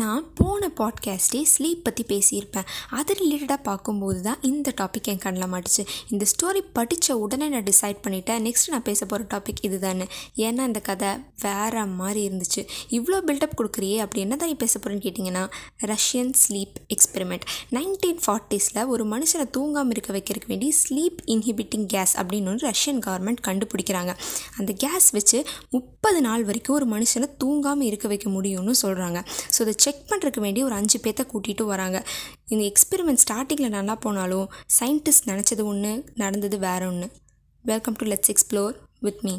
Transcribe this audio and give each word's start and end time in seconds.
நான் 0.00 0.24
போன 0.34 0.68
பாட்காஸ்ட்டே 0.78 1.40
ஸ்லீப் 1.50 1.82
பற்றி 1.82 2.04
பேசியிருப்பேன். 2.08 2.66
அது 2.90 3.14
ரிலேட்டடாக 3.14 3.60
பார்க்கும்போது 3.62 4.20
தான் 4.22 4.40
இந்த 4.42 4.68
டாபிக் 4.80 5.08
என் 5.12 5.20
கண்ணில் 5.24 5.50
மாட்டுச்சு. 5.52 5.82
இந்த 6.08 6.24
ஸ்டோரி 6.32 6.62
படித்த 6.72 7.16
உடனே 7.18 7.46
நான் 7.48 7.66
டிசைட் 7.68 7.98
பண்ணிட்டேன். 8.04 8.40
நெக்ஸ்ட் 8.46 8.70
நான் 8.70 8.82
பேச 8.82 9.06
போகிற 9.06 9.26
டாபிக் 9.34 9.60
இது 9.62 9.78
தானே 9.78 10.06
ஏன்னா 10.36 10.62
இந்த 10.70 10.80
கதை 10.80 11.10
வேற 11.42 11.84
மாதிரி 11.86 12.20
இருந்துச்சு. 12.28 12.62
இவ்வளோ 12.90 13.20
பில்டப் 13.28 13.56
கொடுக்குறியே 13.60 13.98
அப்படி 13.98 14.20
என்ன 14.20 14.36
தான் 14.36 14.48
நீ 14.48 14.56
பேச 14.64 14.74
போகிறேன்னு 14.78 15.04
கேட்டிங்கன்னா 15.06 15.44
ரஷ்யன் 15.92 16.32
ஸ்லீப் 16.42 16.76
எக்ஸ்பெரிமெண்ட் 16.96 17.46
நைன்டீன் 17.76 18.20
ஃபார்ட்டிஸில் 18.26 18.82
ஒரு 18.86 19.06
மனுஷனை 19.14 19.46
தூங்காமல் 19.58 19.90
இருக்க 19.90 20.12
வைக்கிறதுக்கு 20.18 20.52
வேண்டி 20.54 20.70
ஸ்லீப் 20.82 21.22
இன்ஹிபிட்டிங் 21.26 21.86
கேஸ் 21.86 22.16
அப்படின்னு 22.16 22.52
ஒன்று 22.54 22.68
ரஷ்யன் 22.70 23.00
கவர்மெண்ட் 23.06 23.44
கண்டுபிடிக்கிறாங்க. 23.48 24.14
அந்த 24.58 24.72
கேஸ் 24.84 25.10
வச்சு 25.10 25.40
முப்பது 25.70 26.20
நாள் 26.20 26.44
வரைக்கும் 26.44 26.78
ஒரு 26.80 26.88
மனுஷனை 26.96 27.30
தூங்காமல் 27.44 27.88
இருக்க 27.92 28.08
வைக்க 28.08 28.28
முடியும்னு 28.30 28.76
சொல்கிறாங்க 28.82 29.18
ஸோ 29.58 29.62
செக் 29.84 30.06
பண்ணுறதுக்கு 30.10 30.44
வேண்டி 30.46 30.60
ஒரு 30.64 30.74
அஞ்சு 30.74 30.98
பேர்த்த 31.04 31.24
கூட்டிகிட்டு 31.32 31.64
வராங்க. 31.72 31.98
இந்த 32.52 32.62
எக்ஸ்பெரிமெண்ட் 32.68 33.22
ஸ்டார்டிங்கில் 33.24 33.76
நல்லா 33.78 33.94
போனாலும் 34.04 34.46
சயின்டிஸ்ட் 34.78 35.28
நினச்சது 35.30 35.64
ஒன்று 35.72 35.92
நடந்தது 36.14 36.58
வேற 36.68 36.82
ஒன்று 36.92 37.08
welcome 37.64 37.98
to 37.98 38.06
let's 38.06 38.32
explore 38.32 38.74
with 39.00 39.22
me 39.22 39.34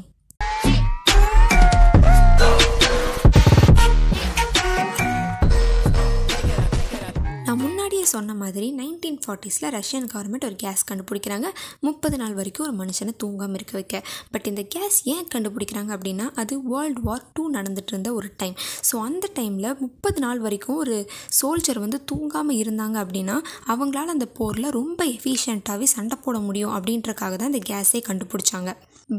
சொன்ன 8.16 8.34
மாதிரி 8.42 8.68
நைன்டீன் 8.80 9.20
ஃபார்ட்டிஸில் 9.24 9.70
ரஷ்யன் 9.78 10.08
கவர்மெண்ட் 10.14 10.48
ஒரு 10.50 10.58
கேஸ் 10.64 10.84
கண்டுபிடிக்கிறாங்க. 10.90 11.48
முப்பது 11.88 12.18
நாள் 12.22 12.36
வரைக்கும் 12.40 12.66
ஒரு 12.68 12.76
மனுஷனை 12.82 13.14
தூங்காமல் 13.24 13.58
இருக்க 13.60 13.74
வைக்க. 13.80 14.04
பட் 14.34 14.48
இந்த 14.52 14.64
கேஸ் 14.76 14.98
ஏன் 15.14 15.28
கண்டுபிடிக்கிறாங்க 15.36 15.92
அப்படின்னா 15.98 16.28
அது 16.44 16.54
வேர்ல்டு 16.72 17.04
வார் 17.08 17.26
டூ 17.34 17.44
நடந்துட்டு 17.58 17.94
இருந்த 17.94 18.10
ஒரு 18.20 18.30
டைம் 18.42 18.56
ஸோ 18.90 18.96
அந்த 19.08 19.26
டைமில் 19.40 19.70
முப்பது 19.84 20.20
நாள் 20.26 20.42
வரைக்கும் 20.46 20.80
ஒரு 20.84 20.98
சோல்ஜர் 21.40 21.84
வந்து 21.84 22.00
தூங்காமல் 22.12 22.60
இருந்தாங்க 22.64 22.98
அப்படின்னா 23.04 23.38
அவங்களால 23.74 24.14
அந்த 24.16 24.28
போரில் 24.40 24.76
ரொம்ப 24.80 25.00
எஃபிஷியண்ட்டாகவே 25.16 25.88
சண்டை 25.96 26.18
போட 26.26 26.38
முடியும் 26.48 26.76
அப்படின்றக்காக 26.78 27.36
தான் 27.42 27.52
இந்த 27.54 27.64
கேஸே 27.72 28.02
கண்டுபிடிச்சாங்க. 28.10 28.72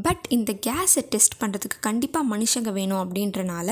பட் 0.05 0.23
இந்த 0.35 0.51
கேஸை 0.65 1.01
டெஸ்ட் 1.11 1.35
பண்ணுறதுக்கு 1.41 1.77
கண்டிப்பாக 1.85 2.25
மனுஷங்க 2.31 2.71
வேணும் 2.77 3.01
அப்படின்றனால 3.03 3.69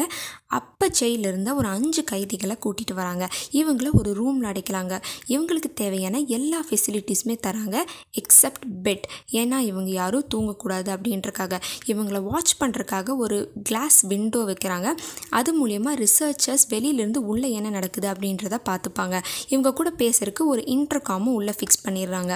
அப்போ 0.55 0.87
ஜெயிலில் 0.87 1.27
இருந்த 1.31 1.49
ஒரு 1.53 1.67
அஞ்சு 1.67 2.03
கைதிகளை 2.03 2.55
கூட்டிகிட்டு 2.63 2.93
வராங்க. 2.93 3.25
இவங்கள 3.51 3.87
ஒரு 3.91 4.13
ரூமில் 4.13 4.49
அடைக்கலாங்க. 4.49 4.93
இவங்களுக்கு 5.27 5.69
தேவையான 5.75 6.19
எல்லா 6.37 6.59
ஃபெசிலிட்டிஸுமே 6.69 7.35
தராங்க. 7.47 7.77
எக்ஸப்ட் 8.19 8.67
பெட் 8.83 9.05
ஏன்னா 9.31 9.57
இவங்க 9.71 9.89
யாரும் 10.01 10.27
தூங்கக்கூடாது 10.35 10.89
அப்படின்றக்காக. 10.95 11.53
இவங்கள 11.85 12.19
வாட்ச் 12.29 12.53
பண்ணுறக்காக 12.63 13.17
ஒரு 13.17 13.37
கிளாஸ் 13.63 13.99
விண்டோ 14.01 14.41
வைக்கிறாங்க. 14.49 14.89
அது 15.29 15.51
மூலயமா 15.59 15.91
ரிசர்ச்சர்ஸ் 16.03 16.65
வெளியிலேருந்து 16.69 17.21
உள்ளே 17.31 17.49
என்ன 17.51 17.69
நடக்குது 17.69 18.07
அப்படின்றத 18.11 18.57
பார்த்துப்பாங்க. 18.69 19.15
இவங்க 19.47 19.73
கூட 19.73 19.89
பேசுறதுக்கு 19.97 20.43
ஒரு 20.45 20.61
இன்டர்காமும் 20.67 21.35
உள்ளே 21.39 21.53
ஃபிக்ஸ் 21.59 21.83
பண்ணிடுறாங்க. 21.85 22.33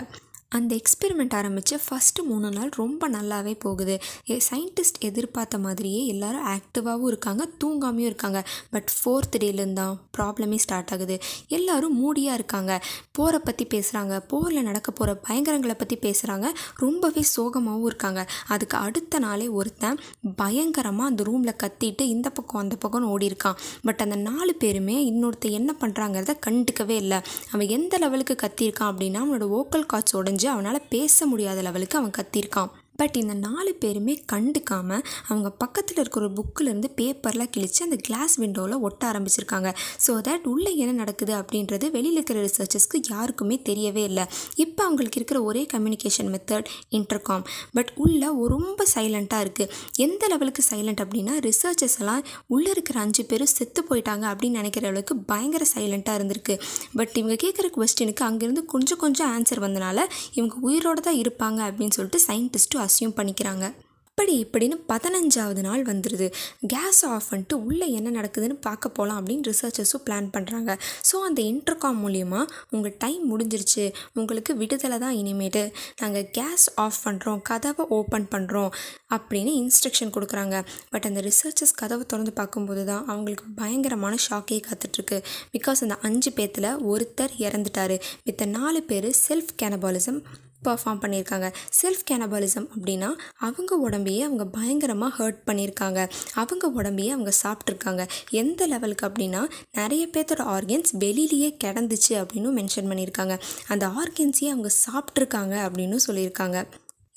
அந்த 0.58 0.76
எக்ஸ்பெரிமெண்ட் 0.76 1.34
ஆரம்பித்து 1.40 1.76
ஃபஸ்ட்டு 1.86 2.22
மூணு 2.30 2.50
நாள் 2.52 2.70
ரொம்ப 2.76 3.10
நல்லாவே 3.16 3.52
போகுது. 3.64 3.96
சயின்டிஸ்ட் 4.28 5.00
எதிர்பார்த்த 5.10 5.58
மாதிரியே 5.66 6.00
எல்லோரும் 6.14 6.46
ஆக்டிவாகவும் 6.54 7.10
இருக்காங்க 7.12 7.44
தூங்காமையும் 7.64 8.08
இருக்காங்க. 8.10 8.40
பட் 8.74 8.90
ஃபோர்த் 9.00 9.36
டேலேருந்து 9.44 9.78
தான் 9.80 10.00
ப்ராப்ளமே 10.18 10.58
ஸ்டார்ட் 10.64 10.92
ஆகுது. 10.96 11.16
எல்லோரும் 11.58 11.98
மூடியாக 12.00 12.38
இருக்காங்க. 12.40 12.72
போரை 13.12 13.40
பற்றி 13.44 13.68
பேசுகிறாங்க 13.74 14.16
போரில் 14.32 14.68
நடக்க 14.70 14.92
போகிற 14.92 15.16
பயங்கரங்களை 15.28 15.76
பற்றி 15.82 15.98
பேசுகிறாங்க 16.06 16.50
ரொம்பவே 16.86 17.24
சோகமாகவும் 17.36 17.88
இருக்காங்க. 17.92 18.24
அதுக்கு 18.56 18.78
அடுத்த 18.88 19.20
நாளே 19.26 19.48
ஒருத்தன் 19.60 20.00
பயங்கரமாக 20.42 21.12
அந்த 21.12 21.24
ரூமில் 21.30 21.60
கத்திட்டு 21.64 22.08
இந்த 22.16 22.30
பக்கம் 22.40 22.62
அந்த 22.64 22.78
பக்கம்னு 22.84 23.12
ஓடி 23.14 23.30
இருக்கான். 23.32 23.58
பட் 23.84 24.04
அந்த 24.08 24.20
நாலு 24.30 24.56
பேருமே 24.66 24.98
இன்னொருத்த 25.12 25.54
என்ன 25.60 25.76
பண்ணுறாங்கிறத 25.84 26.38
கண்டுக்கவே 26.48 26.98
இல்லை. 27.04 27.22
அவன் 27.54 27.74
எந்த 27.80 27.94
லெவலுக்கு 28.06 28.38
கத்தியிருக்கான் 28.44 28.92
அப்படின்னா 28.94 29.22
அவனோட 29.24 29.48
ஓக்கல் 29.62 29.90
காட்ஸ் 29.94 30.18
உடஞ்சி 30.20 30.39
அவனால் 30.48 30.88
பேச 30.90 31.26
முடியாத 31.26 31.62
லெவலுக்கு 31.62 31.98
அவன் 31.98 32.12
கத்தியிருக்கான். 32.18 32.70
பட் 33.00 33.18
இந்த 33.22 33.36
நாலு 33.48 33.72
பேருமே 33.84 34.16
கண்டுக்காமல் 34.32 35.04
அவங்க 35.30 35.50
பக்கத்தில் 35.64 36.00
இருக்கிற 36.02 36.26
ஒரு 36.26 36.34
புக்கிலேருந்து 36.40 36.90
பேப்பர்லாம் 37.00 37.52
கிழித்து 37.56 37.82
அந்த 37.88 37.98
கிளாஸ் 38.08 38.36
விண்டோவில் 38.42 38.82
ஒட்ட 38.88 39.02
ஆரம்பிச்சிருக்காங்க. 39.12 39.70
ஸோ 40.06 40.12
தட் 40.28 40.48
உள்ளே 40.54 40.72
என்ன 40.84 40.94
நடக்குது 41.02 41.34
அப்படின்றது 41.42 41.86
வெளியில் 41.96 42.18
இருக்கிற 42.18 42.40
ரிசர்ச்சர்ஸ்க்கு 42.48 43.00
யாருக்குமே 43.12 43.58
தெரியவே 43.70 44.04
இல்லை. 44.10 44.26
இப்போ 44.64 44.82
அவங்களுக்கு 44.88 45.20
இருக்கிற 45.20 45.40
ஒரே 45.50 45.64
கம்யூனிகேஷன் 45.74 46.30
மெத்தட் 46.36 46.70
இன்டர்காம் 47.00 47.44
பட் 47.78 47.92
உள்ளே 48.04 48.30
ரொம்ப 48.56 48.86
சைலண்ட்டாக 48.96 49.44
இருக்குது 49.46 49.72
எந்த 50.06 50.24
லெவலுக்கு 50.34 50.64
சைலண்ட் 50.72 51.02
அப்படின்னா 51.04 51.34
ரிசர்ச்சர்ஸ் 51.48 51.98
எல்லாம் 52.02 52.24
உள்ளே 52.56 52.70
இருக்கிற 52.76 53.00
அஞ்சு 53.06 53.24
பேரும் 53.32 53.52
செத்து 53.56 53.82
போயிட்டாங்க 53.90 54.26
அப்படின்னு 54.32 54.60
நினைக்கிற 54.62 54.88
அளவுக்கு 54.92 55.16
பயங்கர 55.32 55.66
சைலண்ட்டாக 55.76 56.20
இருந்திருக்கு. 56.20 56.56
பட் 56.98 57.16
இவங்க 57.22 57.38
கேட்குற 57.46 57.68
கொஸ்டினுக்கு 57.78 58.26
அங்கேருந்து 58.30 58.64
கொஞ்சம் 58.76 59.02
கொஞ்சம் 59.04 59.32
ஆன்சர் 59.36 59.64
வந்தனால 59.66 60.00
இவங்க 60.38 60.56
உயிரோடு 60.70 61.02
தான் 61.08 61.20
இருப்பாங்க 61.24 61.60
அப்படின்னு 61.70 61.98
சொல்லிட்டு 61.98 62.22
சயின்டிஸ்ட்டும் 62.28 62.86
அசியூம் 62.90 63.20
பண்ணிக்கிறாங்க. 63.22 63.68
இப்படி 64.12 64.34
இப்படின்னு 64.46 64.76
பதினஞ்சாவது 64.92 65.62
நாள் 65.66 65.82
வந்துடுது 65.90 66.26
கேஸ் 66.72 67.00
ஆஃப் 67.10 67.28
பண்ணிட்டு 67.30 67.56
உள்ளே 67.68 67.88
என்ன 67.98 68.10
நடக்குதுன்னு 68.16 68.56
பார்க்க 68.66 68.90
போகலாம் 68.98 69.20
அப்படின்னு 69.20 69.48
ரிசர்ச்சர்ஸும் 69.50 70.04
பிளான் 70.08 70.28
பண்ணுறாங்க 70.34 70.72
ஸோ 71.10 71.16
அந்த 71.28 71.40
இன்டர்காம் 71.52 72.00
மூலியமாக 72.04 72.50
உங்கள் 72.76 72.96
டைம் 73.04 73.22
முடிஞ்சிருச்சு. 73.32 73.86
உங்களுக்கு 74.20 74.54
விடுதலை 74.62 74.98
தான் 75.04 75.16
இனிமேட்டு. 75.20 75.64
நாங்கள் 76.02 76.28
கேஸ் 76.38 76.66
ஆஃப் 76.86 77.00
பண்ணுறோம் 77.06 77.40
கதவை 77.52 77.86
ஓப்பன் 78.00 78.28
பண்ணுறோம் 78.34 78.74
அப்படின்னு 79.18 79.54
இன்ஸ்ட்ரக்ஷன் 79.62 80.14
கொடுக்குறாங்க. 80.18 80.60
பட் 80.92 81.08
அந்த 81.12 81.24
ரிசர்ச்சர்ஸ் 81.30 81.76
கதவை 81.84 82.06
திறந்து 82.14 82.34
பார்க்கும்போது 82.42 82.84
தான் 82.92 83.08
அவங்களுக்கு 83.14 83.48
பயங்கரமான 83.62 84.20
ஷாக்கே 84.28 84.60
காத்துட்ருக்கு. 84.68 85.20
பிகாஸ் 85.56 85.86
அந்த 85.88 85.98
அஞ்சு 86.10 86.34
பேத்தில் 86.40 86.70
ஒருத்தர் 86.92 87.40
இறந்துட்டார். 87.48 87.98
மித்த 88.28 88.52
நாலு 88.60 88.82
பேர் 88.92 89.10
செல்ஃப் 89.26 89.58
கேனபாலிசம் 89.64 90.22
பர்ஃபார்ம் 90.64 91.02
பண்ணியிருக்காங்க. 91.04 91.54
செல்ஃப் 91.82 92.06
கேனபாலிசம் 92.12 92.68
அப்படின்னா 92.76 93.10
அவங்க 93.38 93.90
உடம்பையே 93.90 94.20
அவங்க 94.20 94.46
பயங்கரமாக 94.46 95.16
ஹர்ட் 95.20 95.42
பண்ணியிருக்காங்க. 95.46 96.10
அவங்க 96.34 96.72
உடம்பையே 96.78 97.10
அவங்க 97.10 97.32
சாப்பிட்ருக்காங்க 97.44 98.08
எந்த 98.30 98.68
லெவலுக்கு 98.68 99.08
அப்படின்னா 99.08 99.50
நிறைய 99.72 100.08
பேர்த்தோட 100.14 100.44
ஆர்கன்ஸ் 100.56 100.92
வெளியிலேயே 101.00 101.50
கிடந்துச்சு 101.64 102.10
அப்படின்னு 102.10 102.52
மென்ஷன் 102.60 102.90
பண்ணியிருக்காங்க. 102.92 103.40
அந்த 103.68 103.88
ஆர்கன்ஸையே 103.88 104.50
அவங்க 104.50 104.70
சாப்பிட்ருக்காங்க 104.86 105.56
அப்படின்னு 105.70 105.98
சொல்லியிருக்காங்க. 106.08 106.66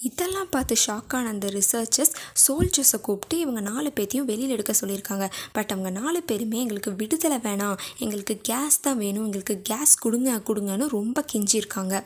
இதெல்லாம் 0.03 0.49
பார்த்து 0.51 0.77
ஷாக்கான 0.87 1.27
அந்த 1.27 1.49
ரிசர்ச்சர்ஸ் 1.49 2.15
சோல்ஜர்ஸை 2.45 3.01
கூப்பிட்டு 3.01 3.39
இவங்க 3.39 3.61
நாலு 3.61 3.93
பேர்த்தையும் 4.01 4.29
வெளியில் 4.31 4.51
எடுக்க 4.51 4.73
சொல்லியிருக்காங்க. 4.81 5.31
பட் 5.53 5.71
அவங்க 5.71 5.91
நாலு 5.91 6.23
பேருமே 6.23 6.61
எங்களுக்கு 6.61 6.95
விடுதலை 6.95 7.37
வேணாம். 7.37 7.79
எங்களுக்கு 7.99 8.39
கேஸ் 8.43 8.81
தான் 8.81 8.99
வேணும். 8.99 9.25
எங்களுக்கு 9.25 9.61
கேஸ் 9.63 9.95
கொடுங்க 9.95 10.43
கொடுங்கன்னு 10.47 10.89
ரொம்ப 10.89 11.25
கெஞ்சிருக்காங்க 11.33 12.03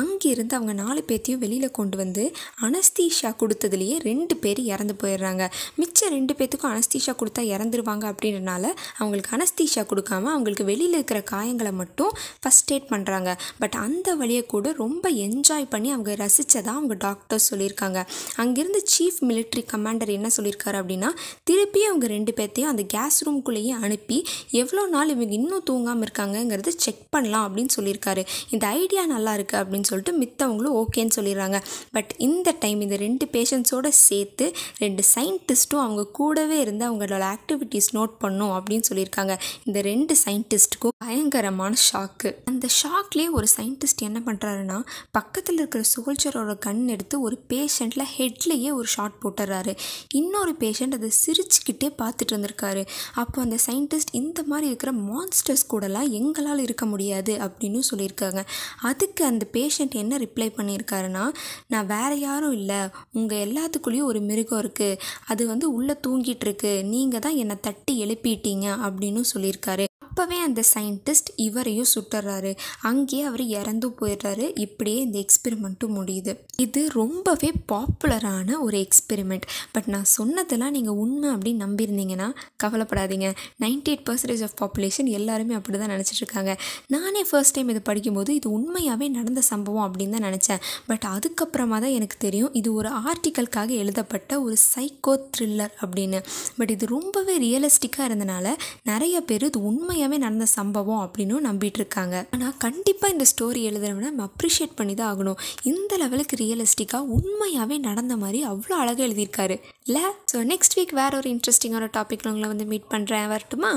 அங்கேருந்து 0.00 0.54
அவங்க 0.58 0.72
நாலு 0.72 1.00
பேர்த்தையும் 1.06 1.40
வெளியில் 1.44 1.76
கொண்டு 1.78 1.96
வந்து 1.96 2.22
அனஸ்தீஷா 2.66 3.30
கொடுத்ததுலேயே 3.40 3.96
ரெண்டு 4.08 4.34
பேர் 4.36 4.60
இறந்து 4.72 4.94
போயிடுறாங்க. 5.02 5.44
மிச்சம் 5.80 6.12
ரெண்டு 6.16 6.34
பேர்த்துக்கும் 6.38 6.72
அனஸ்தீஷா 6.72 7.12
கொடுத்தா 7.20 7.42
இறந்துருவாங்க 7.54 8.04
அப்படின்றனால 8.12 8.64
அவங்களுக்கு 8.98 9.32
அனஸ்தீஷா 9.36 9.82
கொடுக்காம 9.90 10.30
அவங்களுக்கு 10.34 10.64
வெளியில் 10.64 10.96
இருக்கிற 10.98 11.20
காயங்களை 11.32 11.72
மட்டும் 11.80 12.12
ஃபஸ்ட் 12.42 12.72
எய்ட் 12.74 12.88
பண்ணுறாங்க 12.92 13.32
பட் 13.58 13.76
அந்த 13.84 14.14
வழியை 14.20 14.44
கூட 14.54 14.72
ரொம்ப 14.72 15.04
என்ஜாய் 15.26 15.68
பண்ணி 15.74 15.90
அவங்க 15.90 16.14
ரசித்ததாக 16.22 16.76
அவங்க 16.78 16.96
டாக்டர்ஸ் 17.06 17.48
சொல்லியிருக்காங்க. 17.52 17.98
அங்கேருந்து 18.44 18.82
சீஃப் 18.94 19.20
மிலிட்ரி 19.30 19.64
கமாண்டர் 19.72 20.14
என்ன 20.18 20.30
சொல்லியிருக்காரு 20.36 20.80
அப்படின்னா 20.82 21.10
திருப்பி 21.50 21.82
அவங்க 21.84 22.06
ரெண்டு 22.06 22.34
பேர்த்தையும் 22.40 22.72
அந்த 22.72 22.86
கேஸ் 22.96 23.20
ரூம்குள்ளேயே 23.28 23.74
அனுப்பி 23.86 24.18
எவ்வளோ 24.62 24.86
நாள் 24.86 25.12
இவங்க 25.14 25.34
இன்னும் 25.40 25.66
தூங்காமல் 25.70 26.06
இருக்காங்கங்கிறத 26.06 26.72
செக் 26.76 27.04
பண்ணலாம் 27.10 27.46
அப்படின்னு 27.46 27.74
சொல்லியிருக்காரு. 27.76 28.24
இந்த 28.50 28.66
ஐடியா 28.66 29.04
நல்லா 29.14 29.34
இருக்குது 29.36 29.60
அப்படின்னு 29.62 29.81
அப்படின்னு 29.82 29.90
சொல்லிட்டு 29.90 30.14
மித்தவங்களும் 30.22 30.76
ஓகேன்னு 30.82 31.14
சொல்லிடுறாங்க. 31.16 31.62
பட் 31.90 32.14
இந்த 32.18 32.54
டைம் 32.60 32.80
இந்த 32.80 32.96
ரெண்டு 32.96 33.26
பேஷண்ட்ஸோடு 33.32 33.88
சேர்த்து 33.88 34.54
ரெண்டு 34.76 35.02
சயின்டிஸ்ட்டும் 35.14 35.82
அவங்க 35.84 36.06
கூடவே 36.06 36.60
இருந்து 36.60 36.84
அவங்களோட 36.90 37.24
ஆக்டிவிட்டீஸ் 37.34 37.88
நோட் 37.92 38.14
பண்ணும் 38.18 38.50
அப்படின்னு 38.50 38.84
சொல்லியிருக்காங்க. 38.90 39.38
இந்த 39.64 39.80
ரெண்டு 39.80 40.16
சயின்டிஸ்ட்டுக்கும் 40.24 40.96
பயங்கரமான 40.98 41.74
ஷாக்கு 41.92 42.34
அந்த 42.44 42.68
ஷாக்லேயே 42.80 43.30
ஒரு 43.30 43.46
சயின்டிஸ்ட் 43.56 44.02
என்ன 44.02 44.20
பண்ணுறாருன்னா 44.26 44.84
பக்கத்தில் 45.10 45.54
இருக்கிற 45.54 45.84
சோல்ஜரோட 45.94 46.58
கண் 46.58 46.88
எடுத்து 46.88 47.20
ஒரு 47.20 47.38
பேஷண்ட்டில் 47.48 48.06
ஹெட்லேயே 48.16 48.72
ஒரு 48.72 48.86
ஷாட் 48.86 49.18
போட்டுறாரு 49.22 49.76
இன்னொரு 50.08 50.54
பேஷண்ட் 50.58 50.96
அதை 50.98 51.10
சிரிச்சுக்கிட்டே 51.24 51.88
பார்த்துட்டு 52.02 52.32
இருந்திருக்காரு. 52.32 52.86
அப்போ 53.14 53.42
அந்த 53.42 53.56
சயின்டிஸ்ட் 53.66 54.12
இந்த 54.12 54.42
மாதிரி 54.42 54.66
இருக்கிற 54.66 54.92
மான்ஸ்டர்ஸ் 54.92 55.66
கூடலாம் 55.72 56.10
எங்களால் 56.10 56.58
இருக்க 56.58 56.86
முடியாது 56.86 57.32
அப்படின்னு 57.46 57.80
சொல்லியிருக்காங்க. 57.90 58.40
அதுக்கு 58.80 59.24
அந்த 59.24 59.44
பேஷண்ட் 59.52 59.71
பேஷண்ட் 59.72 59.94
என்ன 59.94 60.18
ரிப்ளை 60.18 60.48
பண்ணியிருக்காருன்னா 60.56 61.24
நான் 61.66 61.86
வேறு 61.86 62.20
யாரும் 62.20 62.52
இல்லை. 62.52 62.80
உங்கள் 63.12 63.44
எல்லாத்துக்குள்ளேயும் 63.46 64.10
ஒரு 64.10 64.20
மிருகம் 64.20 64.60
இருக்குது 64.62 64.98
அது 65.26 65.46
வந்து 65.46 65.72
உள்ளே 65.72 65.96
தூங்கிட்டு 66.06 66.46
இருக்கு. 66.46 66.72
நீங்கள் 66.84 67.20
தான் 67.20 67.36
என்னை 67.36 67.56
தட்டி 67.60 68.04
எழுப்பிட்டீங்க 68.04 68.66
அப்படின்னு 68.86 69.22
சொல்லியிருக்காரு. 69.34 69.84
அப்போவே 70.14 70.38
அந்த 70.46 70.62
சயின்டிஸ்ட் 70.74 71.30
இவரையும் 71.36 71.86
சுட்டுறாரு. 71.94 72.56
அங்கேயே 72.80 73.22
அவர் 73.22 73.42
இறந்து 73.42 73.88
போயிடுறாரு. 73.88 74.46
இப்படியே 74.54 74.98
இந்த 75.00 75.24
எக்ஸ்பெரிமெண்ட்டும் 75.24 75.94
முடியுது. 75.98 76.32
இது 76.56 76.88
ரொம்பவே 76.92 77.50
பாப்புலரான 77.72 78.58
ஒரு 78.60 78.86
எக்ஸ்பெரிமெண்ட். 78.86 79.46
பட் 79.72 79.86
நான் 79.86 80.04
சொன்னதெல்லாம் 80.04 80.70
நீங்கள் 80.70 80.94
உண்மை 80.94 81.28
அப்படின்னு 81.30 81.62
நம்பியிருந்தீங்கன்னா 81.64 82.28
கவலைப்படாதீங்க. 82.64 83.28
Ninety 83.60 83.90
eight 83.92 84.04
percentage 84.08 84.42
of 84.48 84.56
population 84.62 85.08
எல்லாருமே 85.08 85.54
அப்படி 85.54 85.78
தான் 85.78 85.92
நினச்சிட்ருக்காங்க 85.94 86.56
நானே 86.86 87.22
ஃபர்ஸ்ட் 87.30 87.54
டைம் 87.54 87.68
இது 87.68 87.82
படிக்கும்போது 87.82 88.34
இது 88.34 88.50
உண்மையாகவே 88.50 89.08
நடந்த 89.08 89.40
சம்பவம் 89.40 89.86
அப்படின்னு 89.88 90.18
தான் 90.18 90.28
நினச்சேன். 90.28 90.60
பட் 90.86 91.06
அதுக்கப்புறமா 91.14 91.80
தான் 91.86 91.96
எனக்கு 91.98 92.18
தெரியும் 92.18 92.52
இது 92.52 92.74
ஒரு 92.74 92.88
ஆர்டிக்கலுக்காக 92.88 93.68
எழுதப்பட்ட 93.68 94.42
ஒரு 94.42 94.56
சைக்கோ 94.74 95.16
த்ரில்லர் 95.36 95.74
அப்படின்னு. 95.86 96.20
பட் 96.58 96.70
இது 96.70 96.86
ரொம்பவே 96.86 97.36
ரியலிஸ்டிக்காக 97.48 98.08
இருந்தனால 98.10 98.54
நிறைய 98.82 99.20
பேர் 99.20 99.44
இது 99.44 99.60
உண்மையாகவே 100.02 100.24
நடந்த 100.24 100.46
சம்பவம் 100.58 101.02
அப்படின்னு 101.02 101.34
நம்பிட்டு 101.46 101.78
இருக்காங்க 101.80 102.14
ஆனால் 102.34 102.54
கண்டிப்பாக 102.64 103.14
இந்த 103.14 103.26
ஸ்டோரி 103.30 103.60
எழுதுறவனை 103.68 104.06
நம்ம 104.08 104.26
அப்ரிஷியேட் 104.30 104.74
பண்ணி 104.74 104.94
தான் 104.94 105.10
ஆகணும். 105.12 105.38
இந்த 105.62 105.96
லெவலுக்கு 106.02 106.36
ரியலிஸ்டிக்காக 106.42 107.10
உண்மையாகவே 107.16 107.76
நடந்த 107.78 108.16
மாதிரி 108.22 108.40
அவ்வளோ 108.50 108.74
அழகாக 108.82 109.06
எழுதியிருக்காரு. 109.06 109.56
இல்லை 109.86 110.04
ஸோ 110.32 110.40
நெக்ஸ்ட் 110.52 110.76
வீக் 110.78 110.98
வேறு 111.00 111.16
ஒரு 111.22 111.30
இன்ட்ரெஸ்டிங்கான 111.34 111.90
டாப்பிக்கில் 111.98 112.30
உங்களை 112.32 112.48
வந்து 112.48 112.66
மீட் 112.72 112.92
பண்ணுறேன் 112.94 113.30
வரட்டுமா? 113.34 113.72